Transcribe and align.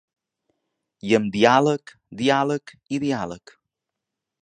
I 1.09 1.13
amb 1.17 1.29
diàleg, 1.35 1.95
diàleg 2.23 2.77
i 2.97 3.05
diàleg. 3.07 3.59